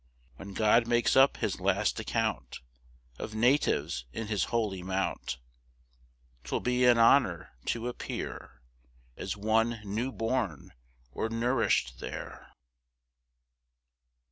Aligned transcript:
5. 0.39 0.39
When 0.39 0.53
God 0.55 0.87
makes 0.87 1.15
up 1.15 1.37
his 1.37 1.59
last 1.61 1.99
account 1.99 2.61
Of 3.19 3.35
natives 3.35 4.05
in 4.11 4.25
his 4.25 4.45
holy 4.45 4.81
mount, 4.81 5.37
'Twill 6.43 6.59
be 6.61 6.85
an 6.85 6.97
honour 6.97 7.51
to 7.65 7.87
appear 7.87 8.63
As 9.15 9.37
one 9.37 9.79
new 9.83 10.11
born 10.11 10.73
or 11.11 11.29
nourish'd 11.29 11.99
there. 11.99 12.51